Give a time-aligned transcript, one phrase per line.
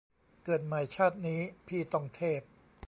[0.43, 2.41] เกิดใหม่ชาตินี้ พี่ต้องเทพ